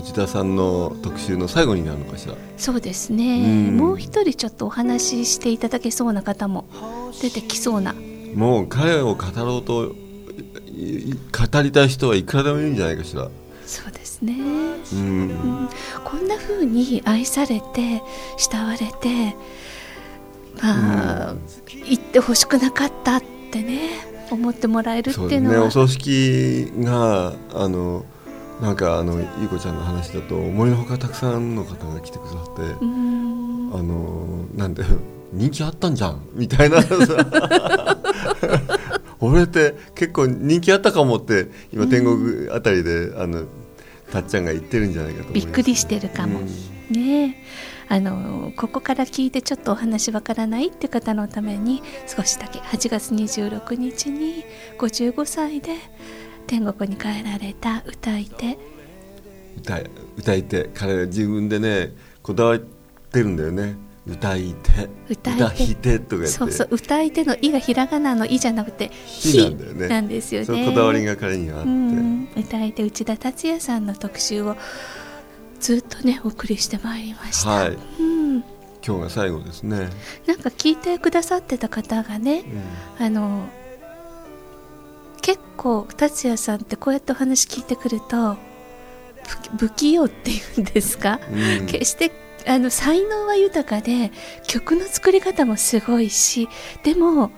[0.00, 2.34] 内田さんの特集の最後になるのかしら？
[2.56, 3.68] そうですね。
[3.68, 3.76] うん。
[3.76, 6.66] もう一人ちょっとお話ししていただけそうな方も
[7.20, 7.94] 出てきそうな。
[8.34, 13.28] もう彼を語ろうと語りたい人はいくらでもいるんじゃないかしら。
[13.66, 14.36] そうですね。
[14.92, 15.68] うん。
[16.04, 18.02] こんな風に愛されて
[18.36, 19.36] 慕われて
[20.62, 21.34] まあ、
[21.86, 23.92] 言ってほしくなかったってね
[24.30, 25.64] 思ってもらえるっていうのは。
[25.64, 25.82] ですね。
[25.82, 28.04] お葬式があの
[28.60, 34.84] なんかあのゆうこちゃんの話だと思いのほかたくさんの方が来てくださって、あのなんで
[35.32, 36.82] 人気あったんじゃんみたいな。
[36.82, 36.90] さ
[39.20, 43.44] 俺って結構人気あったかもって今天国あたりで、あの
[44.10, 46.40] たっちゃんが言ってるんじゃないかと思いますびっくりしてるかも、
[46.90, 47.70] ねえ。
[47.92, 54.44] あのここから聞いてちょっとお話わからないって方のために少しだけ8月26日に
[54.78, 55.72] 55歳で
[56.50, 58.58] 天国に帰られた歌い手。
[59.58, 60.68] 歌い歌い手。
[60.74, 61.94] 彼は自分でね
[62.24, 63.76] こだわってるんだよね。
[64.04, 65.12] 歌い手。
[65.12, 66.00] 歌い手。
[66.00, 66.68] とかそうそう。
[66.72, 69.88] 歌い手の「い」がひらがなの「い」じゃなくて「火なんだよね。
[69.88, 70.66] なんですよね。
[70.66, 72.28] こだわりが彼にはあって、うん。
[72.36, 74.56] 歌い手内田達也さんの特集を
[75.60, 77.78] ずっとねお送りしてまいりました、はい。
[78.00, 78.38] うん、
[78.84, 79.88] 今日が最後ですね、
[80.26, 82.42] なんか聞いてくださってた方がね
[82.98, 83.44] あの
[85.30, 88.36] 結構達也さんってこうやってお話聞いてくると
[89.56, 91.66] 不不器用っていうんですか、うん。
[91.66, 92.10] 決して
[92.48, 94.10] あの才能は豊かで
[94.48, 96.48] 曲の作り方もすごいし
[96.82, 97.30] でも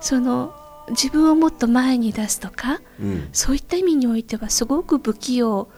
[0.00, 0.54] その
[0.90, 3.28] 自分をもっと前に出すとかうん。
[3.32, 5.68] そういった意味においてはすごく不器用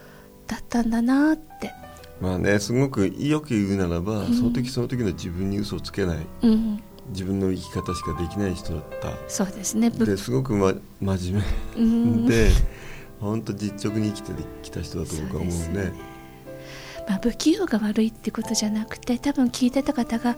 [0.46, 1.72] だったんだなって、
[2.20, 4.34] まあねすごくよく言うならば、ん。
[4.34, 6.18] その時その時の自分に嘘をつけない。
[6.42, 9.12] うん、自分の生き方しかできない人だった。
[9.28, 9.90] そうですね。
[9.90, 11.42] ぶですごく、ま、真面
[11.76, 12.24] うん。
[12.24, 12.50] 目で
[13.20, 14.32] 本当実直に生きて
[14.62, 15.62] きた人だと僕は思うね。
[15.64, 15.92] そうね。
[17.08, 20.36] まあ、不器用が悪いってことじゃなくて多分聞いてた方が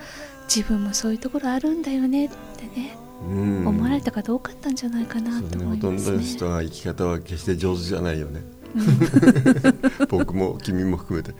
[0.49, 2.97] 自分もそういうところあるんだよねってね、
[3.29, 3.67] うん。
[3.67, 6.23] 思われた方多かったんじゃないかなそうね、と思ほとんどのいますね。
[6.25, 8.43] 人は生き方は決して上手じゃないよね。
[10.09, 11.35] 僕も君も含めて。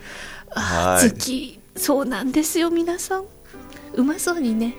[0.54, 1.08] あはい。
[1.10, 3.25] 月そうなんですよ皆さん。
[3.94, 4.75] うまそうにね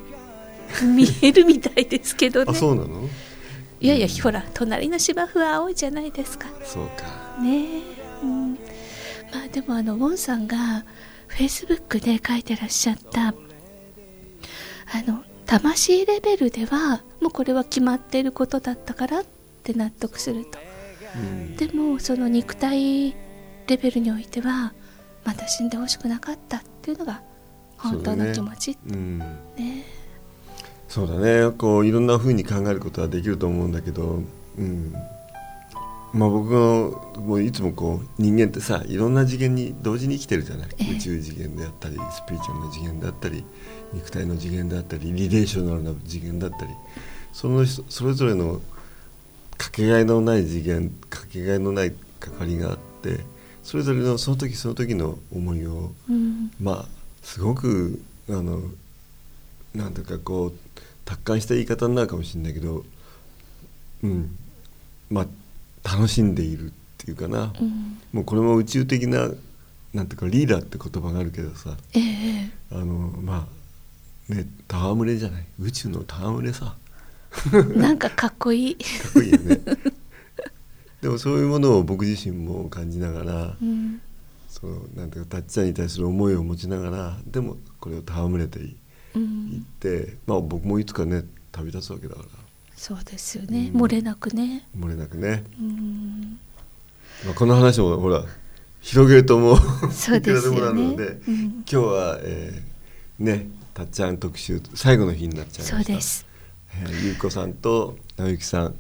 [0.96, 2.52] 見えるみたいですけどね。
[2.52, 3.08] あそうなの？
[3.82, 6.48] いやいやほら隣の芝生は青いじゃないですか。
[6.64, 7.04] そうか。
[7.42, 7.82] ねえ、
[8.24, 8.58] うん、ま
[9.46, 10.86] あでもあのウォンさんが
[11.28, 13.34] フェイスブックで書いてらっしゃったあ
[15.06, 19.26] の魂レベルではもうこれは決まっていることだったからっ
[19.64, 20.58] て納得すると。
[21.16, 21.56] うん。
[21.56, 23.12] でもその肉体
[23.68, 24.74] レベルにおいては
[25.26, 27.22] まだ死んでほしくなかったっていうのが
[27.78, 28.78] 本当の気持ち。
[28.88, 29.20] うん。
[29.58, 29.84] ね
[30.96, 31.52] そうだね。
[31.52, 34.22] こういろんな風に考えることはできると思うんだけど、
[34.58, 34.94] うん。
[36.14, 40.96] まあ、僕のもういつもこう人間ってさいろんな次元に同時に生きてるじゃない、ええ。
[40.96, 43.44] 宇宙次元であったりスピリチュアルな次元であったり
[43.92, 46.72] 肉体の次元であったりリレーショナルな次元だったり
[47.34, 48.62] その人それぞれの
[49.58, 53.20] かけがえのない次元かけがえのない関わりがあって
[53.64, 56.52] それぞれのその時その時の思いをうん。
[56.62, 56.86] まあ
[57.22, 58.62] すごくあの
[59.74, 60.65] なんていうかこう
[61.06, 62.84] 達観した言い方になるかもしれないけど、
[64.04, 64.36] うん、
[65.10, 65.28] まあ
[65.84, 68.00] 楽しんでいるっていうかな、うん。
[68.12, 69.30] もうこれも宇宙的な
[69.94, 71.78] なんていうかリーダーって言葉があるけどさ。
[71.94, 72.52] ええ。
[72.72, 72.86] あの
[73.22, 73.48] ま
[74.30, 75.46] あね戯れじゃない。
[75.60, 76.76] 宇宙の戯れさ。
[77.76, 79.62] なんかかっこいい、かっこいいよね。
[81.02, 84.02] でもそういうものを僕自身も感じながらうん。
[84.48, 88.76] そのなんていうかたっちゃんに対する思いを持ちながらでもこれを戯れていう
[89.20, 92.28] いっん、て、まあ僕もいつかね旅立つわけだから。
[92.76, 93.82] そうですよね、うん。
[93.82, 96.40] 漏れなくね、漏れなくね、うん、
[97.26, 98.24] まあ、この話もほら
[98.82, 99.58] 広げるともう
[99.92, 100.58] そうですよね。
[100.58, 101.44] いくらでもなるので、うん。
[101.44, 102.76] 今日は、えー
[103.24, 105.76] ねたっちゃん特集最後の日になっちゃいました。
[105.78, 106.26] そうです。
[106.82, 108.66] えーゆうこさんと直之さん。
[108.68, 108.76] う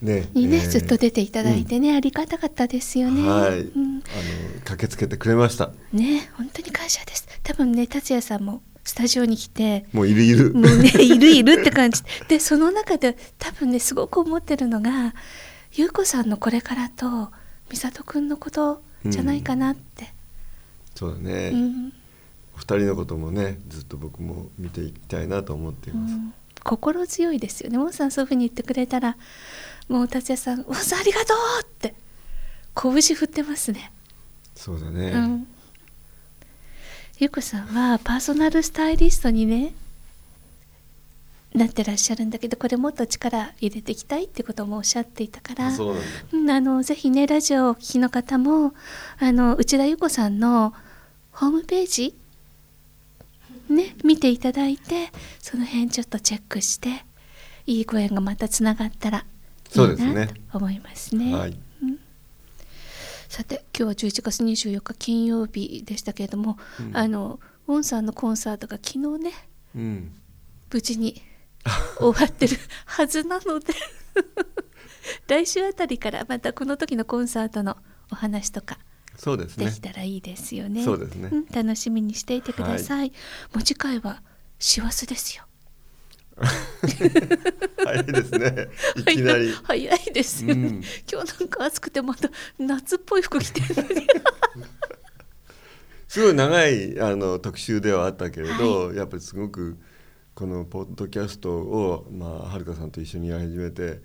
[0.00, 4.02] ねにね、えーずっと出ていただいてね、ありがたかったですよね、はい、うん、あの
[4.64, 5.70] 駆けつけてくれました。
[5.92, 7.26] ね本当に感謝です。
[7.42, 12.02] 多分ね達也さんもスタジオに来てもういるいる、もうねいるいるって感じ。
[12.28, 15.14] でその中で多分ねすごく思ってるのが
[15.72, 17.30] 優子さんのこれからと
[17.70, 20.12] 美里くんのことじゃないかなって、
[20.94, 21.92] そうだね、うん。
[22.54, 26.34] お二人のこともねずっと僕も見ていきたいなと思っていうます、ん。
[26.64, 27.78] 心強いですよね。
[27.78, 29.16] モンさんそういうふうに言ってくれたら
[29.88, 31.94] もう達也さん「モンさんありがとう!」って
[32.74, 33.92] 拳振ってますね。
[34.54, 35.46] そうだね、うん
[37.22, 39.74] ゆうこさんはパーソナルスタイリストにね
[41.54, 45.96] なってらっしゃるんだけどこれもっと力入れていきたいってこともおっしゃっていたからそう
[46.36, 48.74] なんあのぜひねラジオをお聞きの方も
[49.20, 50.74] あの内田裕子さんの
[51.30, 52.16] ホームページ
[53.70, 57.04] ね見ていただいてその辺ちょっとチェックして
[57.68, 59.24] いいご縁がまたつながったらい
[59.70, 60.12] そういですね。
[60.12, 61.54] なと思いますね。
[63.32, 69.32] はいさて今日は11月24日金曜日でしたけれども、うんあのウォンさんのコンサートが昨日ね
[69.74, 70.12] うん
[70.70, 71.22] 無事に
[71.98, 73.72] 終わってるはずなので
[75.28, 77.76] 来週あたりからまたこの時のコンサートの
[78.10, 78.78] お話とか
[79.16, 80.84] そうですねできたらいいですよね。
[80.84, 83.12] そうですねん楽しみにしていてください。
[83.54, 84.22] もう次回は
[84.58, 85.44] 師走ですよ。
[87.84, 88.68] 早いですね。
[88.96, 89.52] いきなり。
[89.62, 90.44] 早いです。
[90.44, 90.82] よね、うん。
[91.10, 94.06] 今日なんか暑くてまた夏っぽい服着てるのに。
[96.08, 99.78] すごい長いあの特集ではあったけれど、やっぱりすごく
[100.34, 104.00] このポッドキャストを、まあ、はるかさんと一緒にやり始めて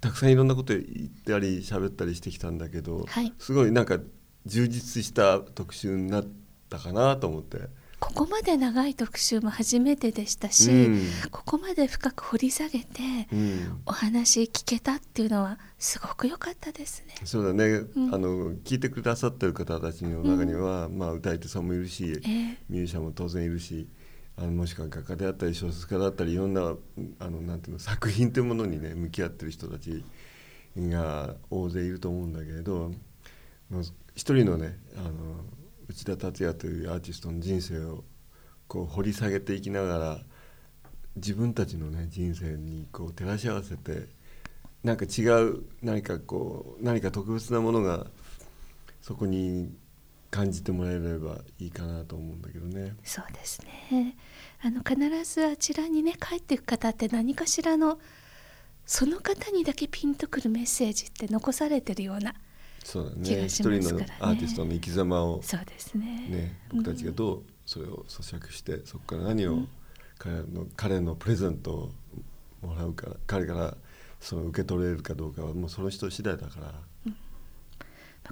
[0.00, 3.32] たくさんいろんなこと言ったり喋ったりしてきたんだけど、はい。
[3.38, 3.98] すごいなんか
[4.46, 6.26] 充実した特集になっ
[6.68, 7.68] たかなと思って。
[8.00, 11.00] ここまで長い特集も初めてでしたし、うん。
[11.30, 12.86] ここまで深く掘り下げて
[13.32, 13.82] うん。
[13.86, 17.14] お話聞けたっていうのはすごく良かったですね。
[17.24, 18.14] そうだね、ん。
[18.14, 22.58] あの聞いてくださってる方たちの中には、まあ、歌い手さんもいるし、ええ。
[22.68, 23.88] ミュージシャンも当然いるし
[24.40, 26.74] あのもしくは画家であったり小説家だったりいろんな
[27.18, 30.04] あのなんていうの作品というものにね向き合ってる人たち
[30.76, 32.92] が大勢いると思うんだけれど
[33.68, 33.82] まあ
[34.14, 35.37] 一人のねあの
[35.88, 38.04] 内田達也というアーティストの人生を
[38.66, 40.18] こう掘り下げていきながら
[41.16, 44.06] 自分たちのね人生にこう照らし合わせて
[44.84, 48.06] なんか違う何かこう何か特別なものが
[49.00, 49.72] そこに
[50.30, 52.94] 感じてもらえればいいかなと思うんだけどね。
[53.02, 54.16] そうですね
[54.60, 57.98] あの必ずあちらにね帰っていく方って何かしらの
[58.84, 62.34] その方にだけピンとくるメッセージって残されてるような
[62.84, 63.44] そうだね。
[63.46, 66.26] 一人のアーティストの生き様をそうですね。
[66.28, 69.60] ね僕たちがどうそれを咀嚼してそこから何を
[70.18, 71.92] 彼の彼のプレゼントを
[72.62, 73.76] もらうか彼から
[74.20, 76.74] その受け取れるかどうかはもうその人次第だから。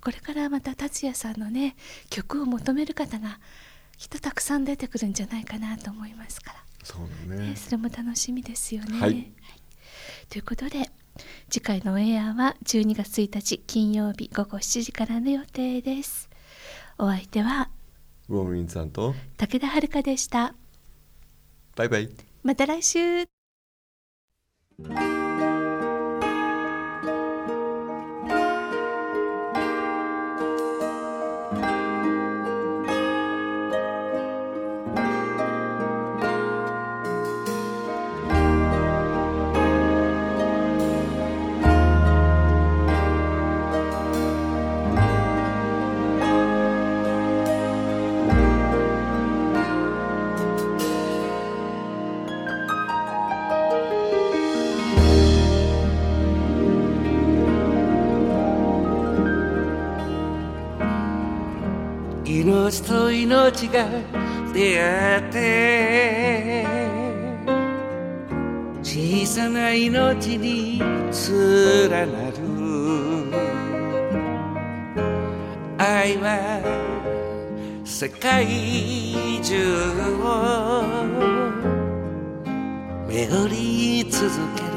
[0.03, 1.75] これからまた達也さんのね
[2.11, 3.41] 曲を求める方が
[3.97, 7.51] きっとたくさん出てくるんじゃないかなと思いますから、そうだね。
[7.51, 9.01] ね、それも楽しみですよね。
[9.01, 9.33] はい。
[10.29, 10.91] ということで
[11.51, 16.29] 次回のオンエアは12月1日金曜日午後7時からの予定です。
[16.99, 17.71] お相手は
[18.29, 20.55] ウォーミンさんと武田遥でした。
[21.77, 22.09] バイバイ
[22.43, 23.27] また来週
[62.77, 63.89] 命と命が
[64.53, 66.67] 出会って
[68.83, 72.37] 小さな命に連なる
[75.79, 76.61] 愛は
[77.85, 78.47] 世界
[79.43, 79.55] 中
[80.23, 80.85] を
[83.09, 84.76] 巡り続ける。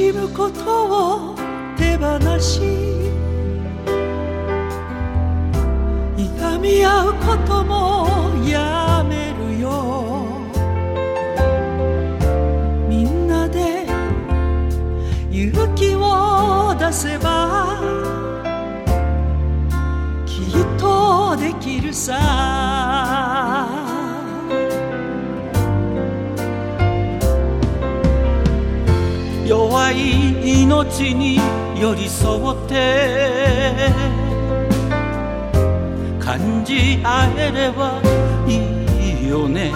[0.00, 1.36] しむことを
[1.76, 2.62] 手放し
[6.16, 10.24] 痛み合うこともやめるよ
[12.88, 13.84] みんなで
[15.30, 17.29] 勇気を出せば
[30.82, 31.38] 命に
[31.78, 33.92] 寄り添って
[36.18, 38.00] 感じ合えれば
[38.46, 39.72] いいよね。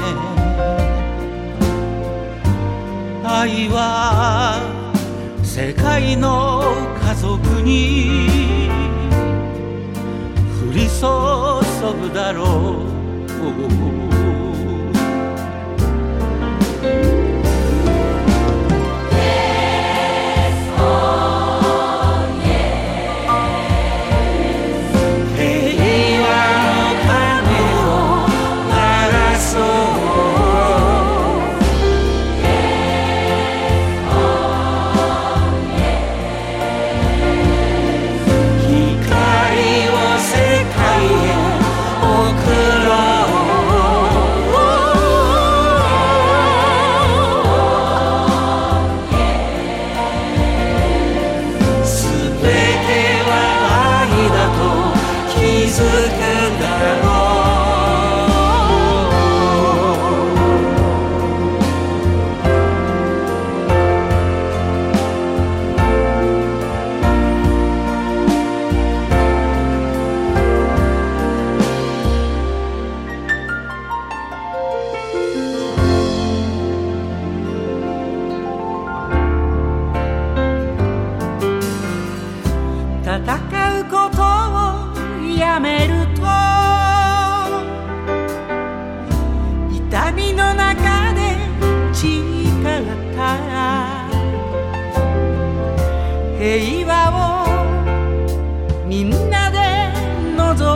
[3.23, 4.59] 愛は
[5.43, 6.63] 世界の
[7.07, 8.71] 家族に
[10.71, 12.77] 降り注ぐだろ
[14.11, 14.14] う。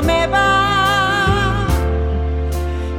[0.02, 1.66] めば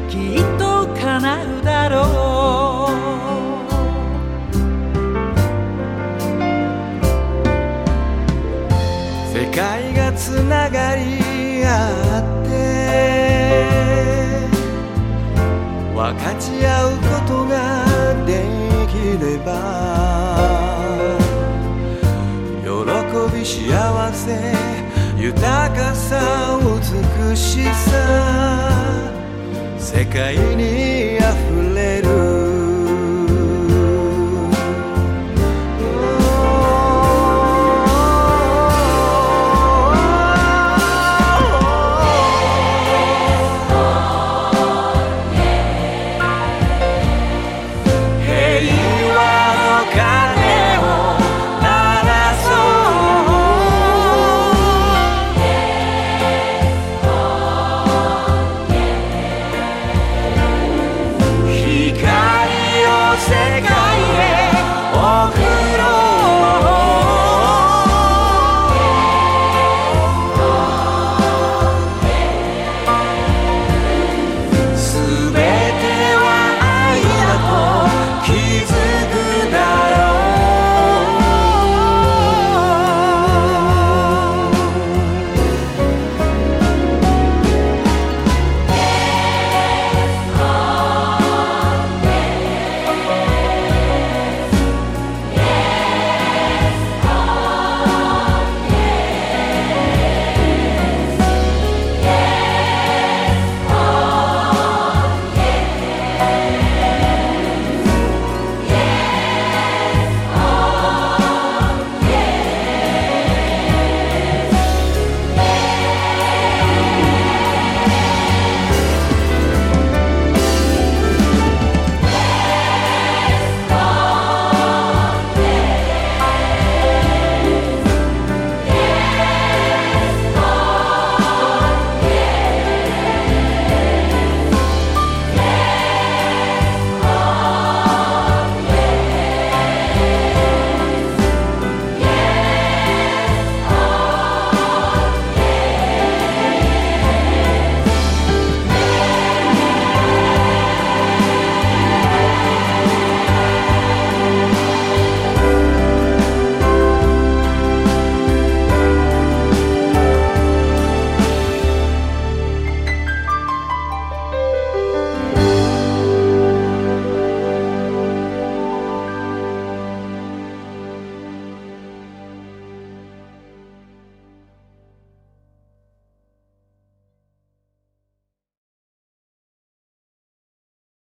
[0.10, 3.00] きっと叶うだろう。
[9.34, 11.68] 世界がつながり合
[12.20, 12.50] って
[15.94, 17.86] 分かち合うことが
[18.26, 18.46] で
[18.88, 19.48] きれば
[22.64, 22.68] 喜
[23.36, 24.28] び幸せ
[25.18, 26.79] 豊かさ美
[27.36, 28.72] しさ
[29.78, 32.39] 世界にあふれる。